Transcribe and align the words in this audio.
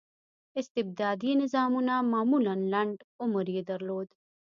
استبدادي 0.61 1.31
نظامونه 1.41 1.95
معمولا 2.11 2.53
لنډ 2.73 2.97
عمر 3.21 3.45
یې 3.55 3.61
درلود. 3.69 4.07